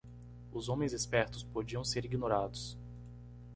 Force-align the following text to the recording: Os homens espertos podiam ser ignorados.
Os 0.51 0.67
homens 0.67 0.93
espertos 0.93 1.43
podiam 1.43 1.83
ser 1.83 2.05
ignorados. 2.05 2.75